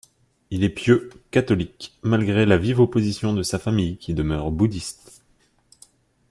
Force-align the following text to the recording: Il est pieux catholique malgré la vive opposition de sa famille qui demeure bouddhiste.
Il 0.49 0.63
est 0.63 0.69
pieux 0.71 1.11
catholique 1.29 1.95
malgré 2.01 2.47
la 2.47 2.57
vive 2.57 2.79
opposition 2.79 3.33
de 3.35 3.43
sa 3.43 3.59
famille 3.59 3.97
qui 3.97 4.15
demeure 4.15 4.49
bouddhiste. 4.49 5.21